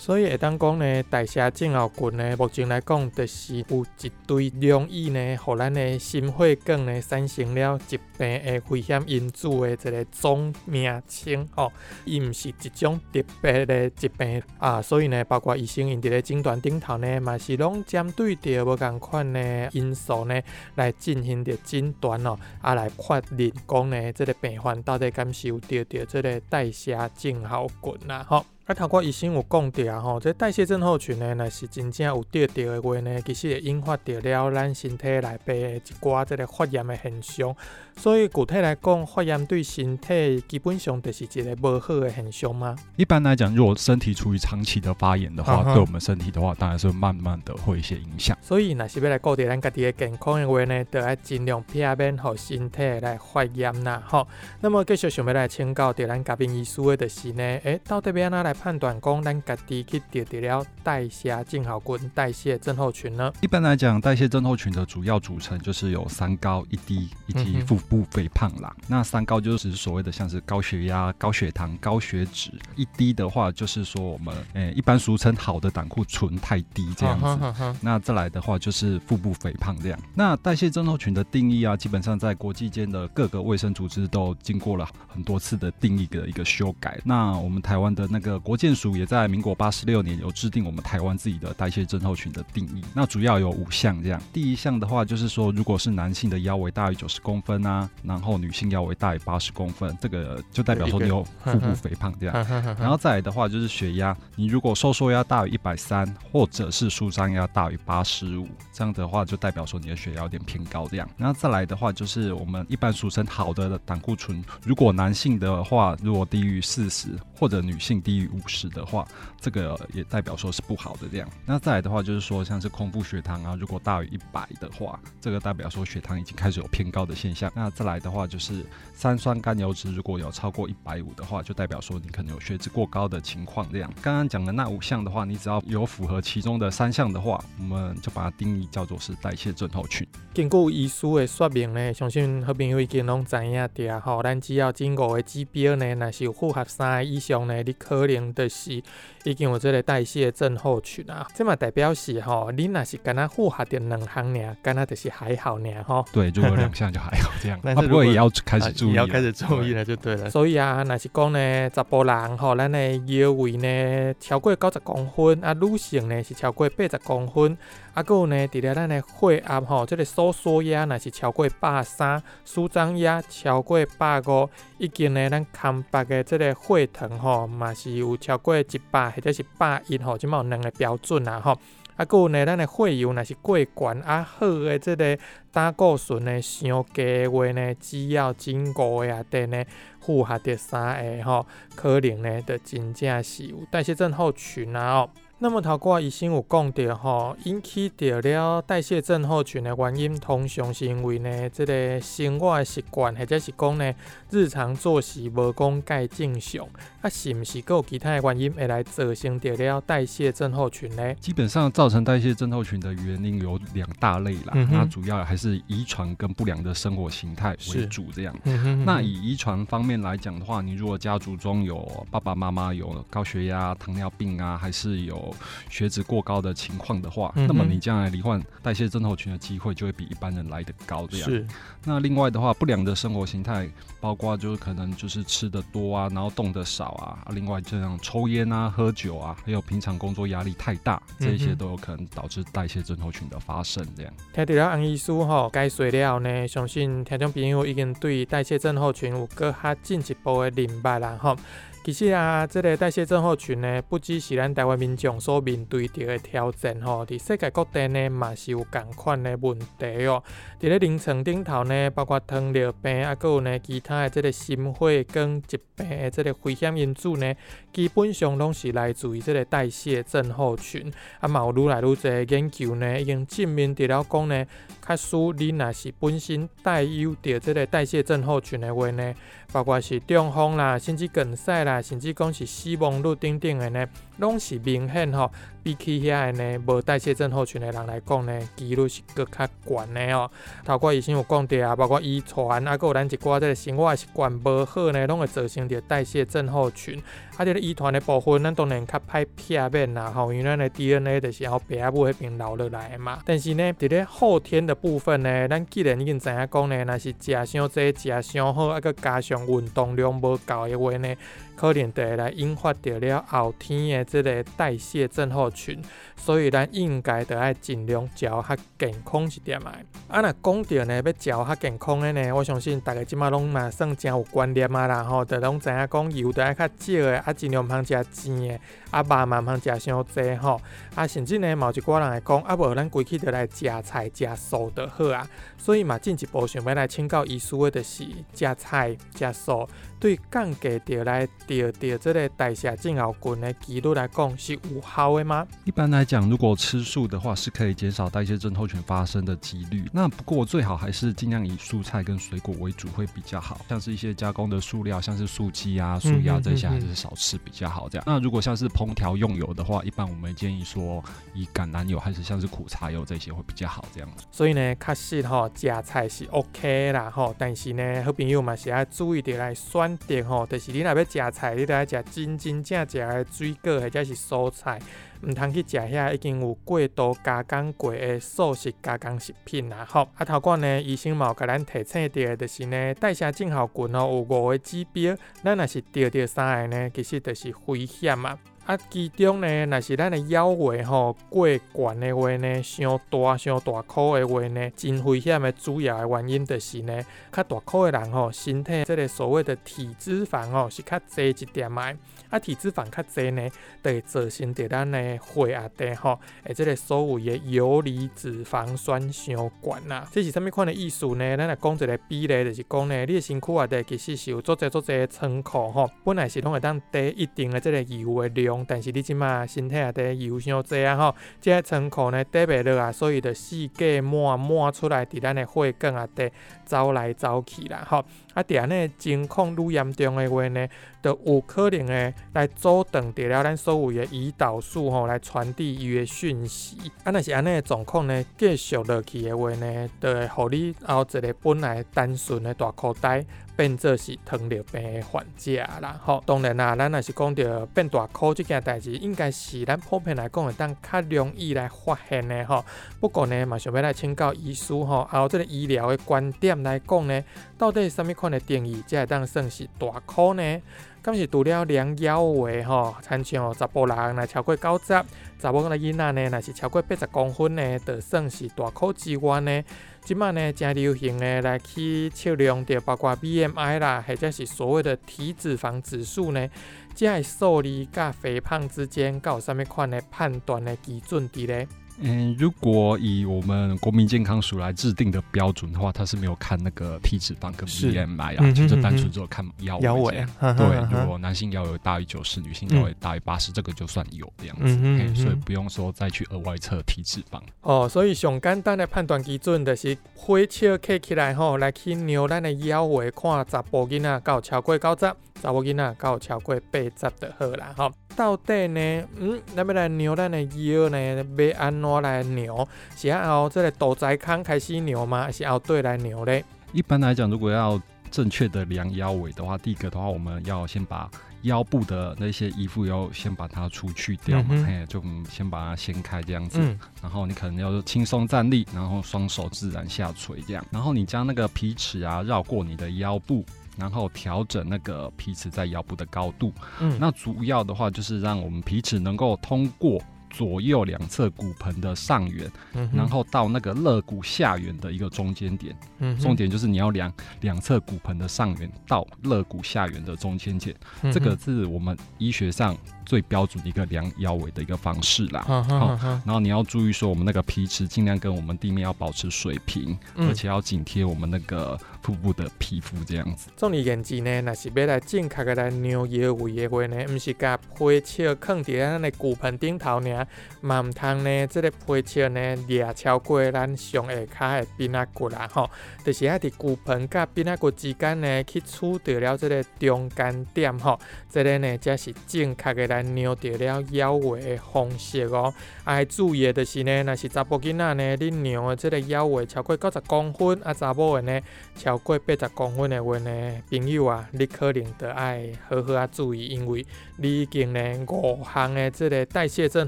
[0.04, 11.72] 所以会当讲呢，代谢症候群呢，目前来讲，就是有一堆容易呢，互咱的心血管呢产生了疾病的危险因子的一个总名称吼，
[12.04, 20.38] 伊毋是一种特别的疾病啊，所以呢，包括医生因伫咧诊断顶头呢，嘛是拢针对着无共款的因素呢，
[20.74, 28.44] 来进行着诊断哦，啊来确认讲呢，即个病患到底敢是有得着即个代谢症候群啦吼。
[28.66, 37.54] 啊，头过医生有讲着吼，这代谢症候群呢，若是真正有得着的话呢，其实会引发着了咱身体内边的一寡即个发炎的现象。
[37.96, 42.74] 所以具体来讲，发炎对身体基本上就是一个无好的现象吗？
[42.96, 48.34] 一般来讲，如果身体处于长期的发炎的话，嗯对我们身体的话，当然是慢慢的会一些影响。
[48.40, 54.26] 所以，若是要来顾着咱家己的健康的话呢，就要尽量避免互身体来发炎啦吼。
[54.62, 63.32] 那么，继续想要来请教着咱嘉宾医师的就是呢，诶，到底要安怎来判断讲咱家己去得着了代谢症候群、代谢症候群呢？
[63.40, 68.74] 一般来讲，代谢症候群的主要组成就是有三高一低以及腹部肥胖啦。
[68.86, 77.78] 那三高就是所谓的像是高血压、高血糖、高血脂；一低的话就是说我们诶、一般俗称好的胆固醇太低这样子。
[77.80, 79.98] 那再来的话就是腹部肥胖这样。
[80.14, 87.00] 那代谢症候群的定义啊，基本上在国际间的各个卫生组织都经过了很多次的定义的一个修改。
[87.04, 92.84] 那我们台湾的那个国健署也在民国八十六年有制定我们台湾自己的代谢症候群的定义。
[92.92, 94.20] 那主要有五项这样。
[94.34, 102.34] 第一项的话就是说，如果是男性的腰围大于九十公分啊，然后女性腰围大于八十公分，这个就代表说你有腹部肥胖这样。
[102.78, 111.08] 然后再来的话就是血压，你如果收缩压大于一百三，或者是舒张压大于八十五，这样的话就代表说你的血压有点偏高这样。
[111.16, 119.06] 然后再来的话就是我们一般俗称好的胆固醇，如果男性的话如果低于四十，或者女性低于五十的话，
[119.40, 121.28] 这个也代表说是不好的量。
[121.46, 127.50] 那再来的话就是说像是空腹血糖啊，如果大于一百的话，这个代表说血糖已经开始有偏高的现象。
[127.54, 128.64] 那再来的话就是
[128.94, 133.66] 三酸甘油脂如果有超过一百五的话，就代表说你可能有血脂过高的情况。
[133.70, 140.06] 这样，刚刚讲的那五项的话，你只要有符合其中的三项的话，我们就把它定义叫做是代谢症候群。
[140.32, 144.22] 经过医师的说明呢，相信好朋友已经拢知影的吼。
[144.22, 148.80] 咱只要这五个指标呢，若是有符合三个以上呢，你可能就是
[149.24, 151.26] 已经有这个代谢症候群啊。
[151.34, 156.04] 这嘛代表是吼，你若是敢若复合的两项呢，敢若就是还好呢吼。
[156.12, 157.58] 对，如果有两项就还好这样。
[157.64, 160.30] 但啊是如果不过也要开始注意了，也要开始注意了，就对了。
[160.30, 167.56] 所以啊，若是讲呢，查甫人吼，咱的腰围呢超过九十公分，啊，女性呢是超过八十公分，
[167.94, 181.52] 啊，还有呢，伫咧咱的血压吼，这个收缩压若是超过百三，舒张压超过百五，以及呢，咱空白的这个血糖吼，嘛是有超过一百或者是百一吼，即嘛有两个标准啦吼。
[181.96, 185.16] 啊，佮有呢，咱的血油若是过悬啊，好的即个
[185.52, 189.64] 胆固醇呢伤低话呢，只要经过个啊等呢，
[190.00, 195.10] 符合着三个吼，可能呢，就真正是有代谢症候群啊哦。
[195.44, 203.94] 那么头挂医生有讲到吼，引起着了代谢症候群的原因，通常是因为呢，即个生活的习惯，或者是讲呢，
[204.30, 206.66] 日常作息无讲介正常，
[207.02, 211.14] 啊，是毋是佮有其他的原因会来造成着了代谢症候群呢？
[211.16, 218.34] 基本上造成代谢症候群的原因有两大类啦，嗯那主要还是遗传跟不良的生活形态为主这样。
[218.44, 225.33] 嗯哼那以遗传方面来讲的话，你如果家族中有爸爸妈妈有高血压、糖尿病啊，还是有
[225.68, 231.06] 血脂过高的情况的话，嗯那么你将来罹患代谢症候群的机会就会比一般人来得高。
[231.06, 231.30] 这样。
[231.30, 231.46] 是
[231.84, 233.68] 那另外的话，不良的生活形态
[234.00, 243.86] 包括就是可能就是吃的多啊，然后动的少啊，啊另外这样抽烟啊、喝酒啊，还有平常工作压力太大，这一些都有可能导致代谢症候群的发生。
[243.96, 244.12] 这样。
[244.32, 251.36] 听到了安医师吼解说了呢，相信听众朋友已经对代谢症候群有更较进一步的明白啦吼。
[251.84, 260.22] 其实啊，这个代谢症候群呢，不只是咱台湾民众所面对着的挑战吼，伫世界各地呢，嘛是有共款的问题哦。
[260.58, 267.34] 伫咧临床顶头呢，包括糖尿病啊，佮有呢其他的这个心血管疾病的这个危险因子呢，
[267.70, 270.90] 基本上拢是来自于这个代谢症候群。
[271.20, 274.46] 啊，嘛有愈来愈侪的研究呢，已经证明伫了讲呢，
[274.80, 279.14] 假使你若是本身带有着这个代谢症候群的话呢，
[279.54, 283.86] 包括是中风啦、甚至梗塞啦，甚至讲是死亡率等等的呢，
[284.18, 285.30] 拢是明显吼，
[285.62, 290.30] 比起遐的呢无代谢症候群的人来讲呢，几率是搁较悬的哦。
[290.64, 297.02] 头挂医生有讲着啊，包括遗传啊，佮有咱一寡这个生活习惯无好呢，拢会造成着代谢症候群。
[297.36, 303.18] 啊，这个遗传的部分，咱当然较歹避免啦，吼，因为咱的 DNA 就是后爸母迄边留落来的嘛。
[303.24, 311.12] 但是呢，伫咧后天的部分呢，咱既然已经知影讲呢，若是食伤济、食伤好，啊，佮加上运动量无够的话呢，
[311.56, 315.80] 可能就会来引发着了后天的这个代谢症候群。
[316.16, 318.42] 所以咱应该就爱尽量食较
[318.78, 319.84] 健康一点来。
[320.08, 330.60] 啊，若讲到呢，要食较健康的呢，我相信大家即马拢嘛算真有观念啊啦吼，就拢知影讲油就爱较少的，啊尽量毋通食甜的，啊肉嘛毋通食伤济吼。
[330.94, 335.28] 啊，甚至呢，嘛有一寡人会讲，啊无咱规气就来食菜食素就好啊。
[335.58, 339.68] 所以嘛进一步想要来请教医师的，就是食菜食素
[340.04, 345.46] 对降低着来得着这个代谢症候群的几率来讲是有效的吗？
[345.64, 349.88] 一般来讲，如果吃素的话，是可以减少代谢症候群发生的几率。
[349.94, 357.88] 那不过最好还是尽量以蔬菜跟水果为主会比较好，像是一些加工的塑料，像是素鸡啊、素鸭嗯这些，还是少吃比较好。
[357.88, 358.04] 这样。
[358.06, 361.02] 那如果像是烹调用油的话，一般我们建议说
[361.32, 363.86] 以橄榄油还是像是苦茶油这些会比较好。
[363.94, 364.26] 这样子。
[364.30, 374.78] 所以呢，确实吼，加菜是 OK 啦吼，但是呢，好朋友嘛是要注意着来选择吼，就是你若要食菜，你得爱食真真正正的水果或者是蔬菜，
[375.22, 380.08] 毋通去食遐已经有过度加工过的素食加工食品啦吼。
[380.16, 388.38] 啊，头管呢，医生嘛有甲咱提醒着，就是呢，代谢症候群吼有五个指标，咱若是着着三个呢，其实就是危险啊。
[388.64, 401.96] 啊，其中呢，若是咱的腰围吼过悬的话呢，伤大、伤大口的话呢，真危险的主要的原因就是呢，较大口的人吼，身体这个所谓的体脂肪吼是较侪一点的。
[402.34, 403.48] 啊，体脂肪较济呢，
[403.80, 410.08] 就会造成着咱的血压低吼，诶，这个所谓的游离脂肪酸相悬啦。
[410.10, 411.36] 这是啥物款的意思呢？
[411.36, 426.28] 咱来讲一个比例，就是讲呢，你的身躯啊底其实是有足侪足济的仓库吼，本来是拢会当低一定的这个油的量，但是你即马身体啊底油伤济啊吼，这个仓库呢底袂落啊，所以就四界满满出来伫咱的血管啊底
[426.64, 428.04] 走来走去啦吼。
[428.34, 430.68] 啊，伫安尼情况愈严重的话呢，
[431.02, 436.76] 就有可能诶来阻断着了咱所谓的胰岛素吼来传递伊的讯息。
[437.04, 443.24] 啊，若是安尼的状况呢，继续落去的话呢，就会互你后一个本来单纯的大口袋。
[443.56, 452.64] 变做是糖尿病的患者啦，吼，当然啦，咱若是讲到变大箍即件代志，应该是咱普遍来讲会当较容易来发现的吼。
[452.98, 457.22] 不过呢，嘛想要来请教医师吼，还有这个医疗的观点来讲呢，
[457.56, 460.62] 到底是什物款的定义才会当算是大箍呢？
[461.00, 465.04] 敢是除了量腰围吼，亲像查甫人若超过九十，
[465.38, 469.62] 查某个囡仔呢，若是超过八十公分呢，就算是大箍之外呢。
[470.04, 476.46] 即摆呢，正流行的来去测量着，包括 BMI 啦，或者是所谓的体脂肪指数呢，
[476.94, 481.66] 即系数字甲肥胖之间，佮有啥物款的判断的基准伫咧？
[482.00, 490.30] 嗯，如果以我们国民健康署来制定的标准的话，它是没有看那个体脂肪跟 BMI 嗯哼啊，就是单纯只有看腰腰围围这样。
[490.38, 497.40] 啊，对，如果男性腰围大于九十，女性腰围大于八十，这个就算有这样子，所以不用说再去额外测体脂肪。
[497.62, 507.92] 哦，所以上简单的判断基准就是火笑刻起来吼，来去量咱的腰围，看查甫囡仔有超过九十，查某囡仔有超过八十就好啦吼。
[508.16, 512.68] 到底呢，嗯，咱要来量咱的腰呢，要安怎来量？
[512.96, 515.24] 是要后这个肚脐腔开始量吗？
[515.24, 516.40] 还是后对来量呢？
[516.72, 517.80] 一般来讲，如果要
[518.10, 521.10] 正确的量腰围的话，第一个的话，我们要先把
[521.42, 526.58] 腰部的那些衣服要先把它除去掉嘛，嗯嘿，就嗯先把它掀开这样子。
[526.60, 530.64] 嗯然后你可能要轻松站立，然后双手自然下垂这样。
[530.70, 533.44] 然后你将那个皮尺啊绕过你的腰部，
[533.76, 536.52] 然后调整那个皮尺在腰部的高度。
[536.80, 545.76] 嗯，那主要的话就是让我们皮尺能够通过左右两侧骨盆的上缘，嗯然后到那个肋骨下缘的一个中间点。
[545.98, 555.42] 嗯重点就是你要量两侧骨盆的上缘到肋骨下缘的中间点，嗯这个是我们医学上最标准的一个量腰围的一个方式啦。
[555.42, 563.50] 哈哈哈哈，然后你要注意说，我们那个皮尺尽量跟我们地面要保持水平，嗯而且要紧贴我们那个腹部的皮肤这样子。
[563.56, 570.26] 总而言之呢，那是要来正确的来量腰围的话呢，毋是甲皮尺放伫咱的骨盆顶头呢，
[570.60, 575.68] 嘛毋通呢，这、个皮尺呢掠超过咱上下骹的边仔骨啦吼，
[576.04, 580.98] 就是爱伫骨盆甲边仔骨之间呢去取得了这个中间点吼，
[581.30, 585.52] 这、个呢才是正确的来量到了腰围的方式哦。
[585.84, 591.40] 啊，注意的就是呢，若是查甫囡仔呢，你量的即个腰围超过九十公分，啊查某的呢。
[591.76, 596.86] 超过八十公分的话呢，朋友啊，你可能得爱好好啊注意，因为
[597.18, 599.86] 你已经呢五项的这个代谢症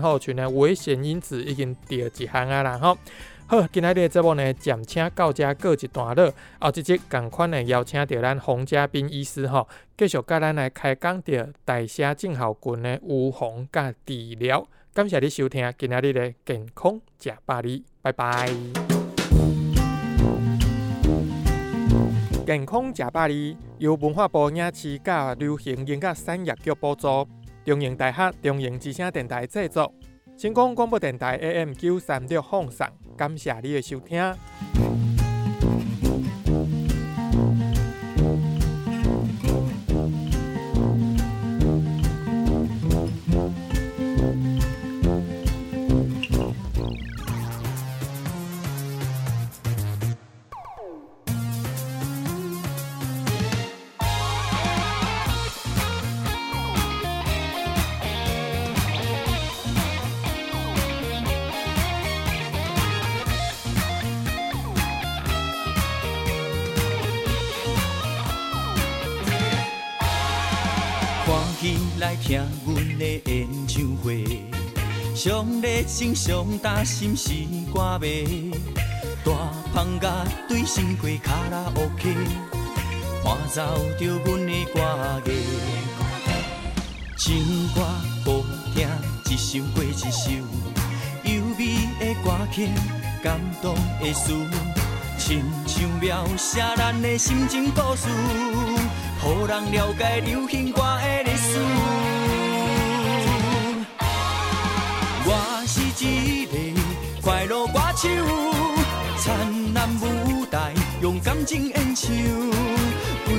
[0.00, 2.98] 候群的危险因子已经第一项啊啦吼。
[3.48, 6.34] 好，今仔日的节目呢，暂请到这告一段落。
[6.58, 11.32] 后一集共款的邀请到咱洪家斌医师吼，继续甲咱来开讲到
[11.64, 14.66] 代谢症候群的预防甲治疗。
[14.92, 18.50] 感谢你收听今仔日的健康食百里，拜拜。
[22.44, 27.24] 健康食百里由文化部影视甲流行音乐产业局补助，
[27.64, 29.94] 中营大学中营之声电台制作，
[30.36, 32.84] 成功广播电台 AM 九三六放送，
[33.16, 34.95] 感谢你的收听。
[73.24, 74.24] 演唱会，
[75.14, 77.30] 上热情上大心是
[77.72, 78.52] 歌迷，
[79.24, 79.32] 大
[79.74, 80.12] 胖甲
[80.48, 82.14] 对心过卡拉 OK，
[83.24, 83.62] 伴奏
[83.98, 85.32] 着阮的歌艺，
[87.16, 87.82] 情歌
[88.24, 88.44] 好
[88.74, 88.88] 听
[89.30, 90.30] 一首过一首，
[91.24, 92.68] 优美的歌曲，
[93.22, 94.32] 感动的事，
[95.18, 98.08] 亲像描写咱的心情故事。
[99.18, 101.95] 互人了解流行歌的历史。
[105.98, 106.52] 一个
[107.22, 108.08] 快乐歌手，
[109.18, 112.10] 灿烂舞台用感情演唱，
[113.26, 113.32] 为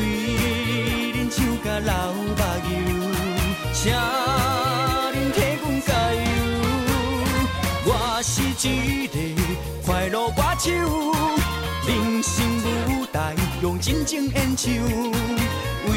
[1.13, 2.33] 恁唱甲流目
[2.65, 2.69] 油，
[3.73, 6.19] 请恁替阮加油。
[7.85, 7.89] 我
[8.23, 9.15] 是一个
[9.85, 10.65] 快乐歌手，
[11.85, 12.33] 人生
[12.87, 14.73] 舞台用真情演唱。
[15.85, 15.89] 为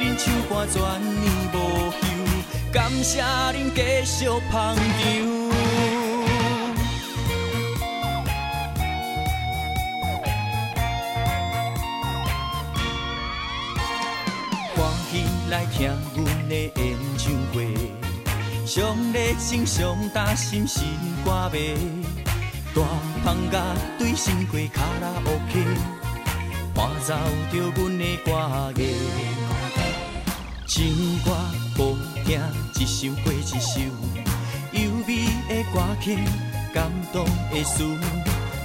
[0.00, 0.74] 恁唱歌全
[1.20, 1.54] 年无
[2.02, 2.15] 休，
[2.72, 4.76] 感谢恁继续捧场。
[14.74, 17.74] 欢喜来听阮的演唱会，
[18.66, 20.80] 上热情上大心是
[21.24, 21.74] 歌迷，
[22.74, 22.82] 大
[23.24, 23.62] 胖甲
[23.98, 25.64] 对心过卡拉 OK。
[26.74, 27.14] 伴奏
[27.50, 28.94] 着阮的歌艺，
[30.66, 31.30] 情歌
[31.74, 31.96] 好
[32.26, 32.40] 听
[32.80, 33.80] 一首过一首，
[34.72, 36.18] 优美的歌曲，
[36.74, 37.84] 感动的事，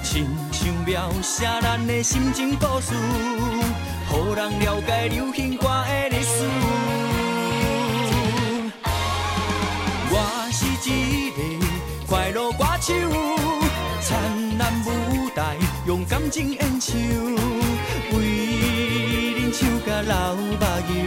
[0.01, 2.95] 亲像描写咱的心情故事，
[4.09, 6.49] 互人了解流行歌的历史。
[10.09, 11.67] 我是一个
[12.07, 12.95] 快乐歌手，
[14.01, 15.55] 灿烂舞台
[15.85, 16.97] 用感情演唱，
[18.13, 18.17] 为
[19.37, 20.57] 恁唱甲流目
[20.89, 20.97] 油，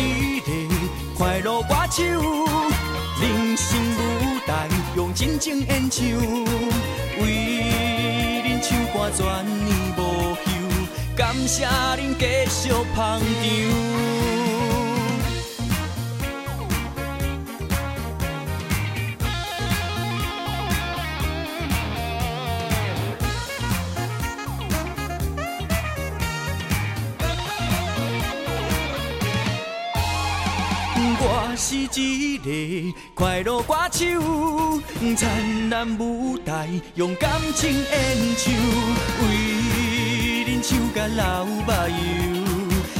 [0.00, 0.46] 一个
[1.16, 2.02] 快乐歌手，
[3.20, 6.02] 人生舞台用真情演唱，
[7.20, 9.24] 为恁唱歌全
[9.64, 10.00] 年无
[10.34, 10.48] 休，
[11.16, 14.09] 感谢恁继续捧场。
[31.70, 34.04] 是一个快乐歌手，
[35.16, 38.52] 灿烂舞台用感情演唱，
[39.22, 39.24] 为
[40.46, 41.94] 恁唱甲流目油，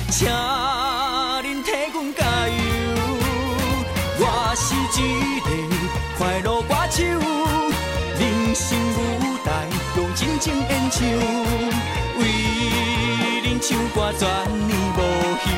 [0.09, 2.55] 请恁替阮加油。
[4.21, 4.63] 我是
[5.03, 5.49] 一个
[6.17, 7.03] 快乐歌手，
[8.21, 9.49] 人生舞台
[9.97, 11.01] 用真情演唱，
[12.21, 12.23] 为
[13.43, 14.29] 恁唱歌全
[14.69, 14.99] 年无
[15.43, 15.49] 休。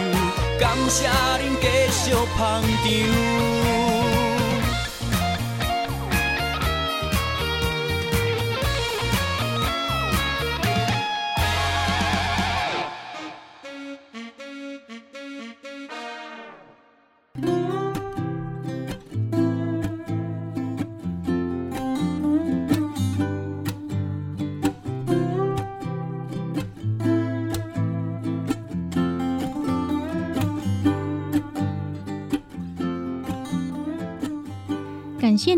[0.63, 4.12] 感谢恁继续捧场。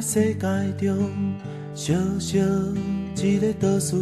[0.00, 0.40] 世界
[0.78, 1.10] 中，
[1.74, 2.38] 小小
[3.16, 3.94] 一个岛屿，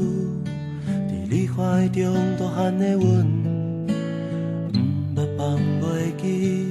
[0.86, 3.26] 伫你怀中大汉的阮，
[4.72, 6.68] 毋捌放袂记，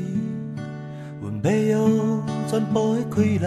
[1.21, 3.39] 阮要用全部的开力，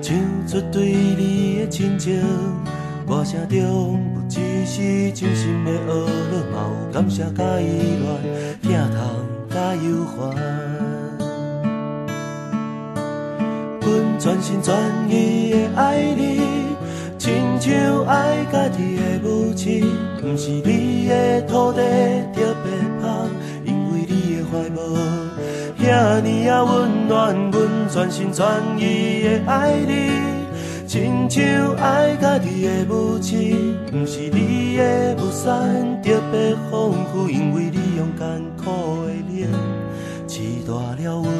[0.00, 2.22] 唱出对你的亲情。
[3.06, 7.66] 歌声中不只是真心的呵乐，嘛有感谢甲依
[8.62, 8.98] 恋，疼痛
[9.50, 10.67] 甲忧烦。
[14.18, 14.74] 全心全
[15.08, 16.40] 意的爱你，
[17.18, 19.84] 亲像爱家己的母亲。
[20.20, 21.80] 不是你的土地
[22.34, 23.30] 特别香，
[23.64, 24.82] 因为你的怀抱
[25.78, 27.36] 遐尼啊温暖。
[27.52, 28.44] 阮全心全
[28.76, 30.10] 意的爱你，
[30.88, 33.76] 亲像爱家己的母亲。
[33.88, 39.48] 不是你的雨伞特别丰富，因为你用艰苦的脸
[40.26, 41.37] 饲大了阮。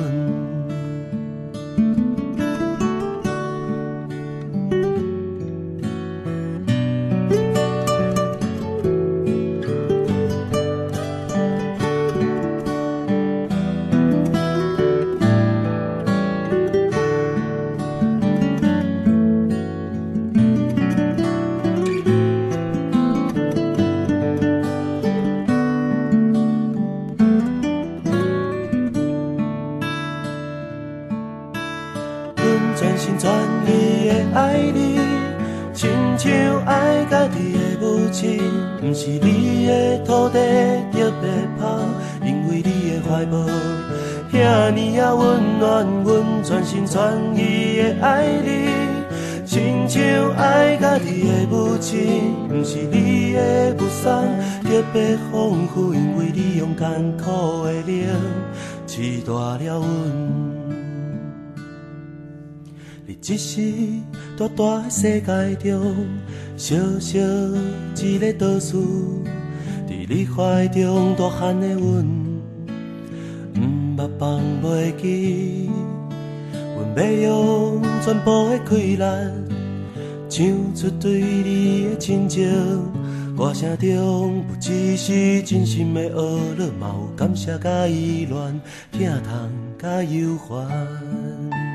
[56.78, 58.06] 艰苦的灵
[58.86, 59.88] 饲大了阮。
[63.04, 63.60] 你只是
[64.38, 66.06] 大大的世界中，
[66.56, 67.18] 小小
[67.96, 69.24] 一个岛屿，
[69.88, 72.06] 在你怀中大汉的阮，
[73.56, 75.68] 毋捌放袂记，
[76.76, 79.32] 阮要用全部的快乐。
[80.28, 82.46] 唱出对你的亲情，
[83.38, 88.60] 歌声中不只是真心的呵乐，嘛有感谢甲依恋，
[88.90, 91.67] 疼痛甲忧烦。